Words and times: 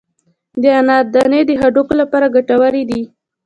د 0.61 0.63
انار 0.79 1.03
دانې 1.13 1.41
د 1.49 1.51
هډوکو 1.61 1.93
لپاره 2.01 2.31
ګټورې 2.35 2.83
دي. 2.89 3.01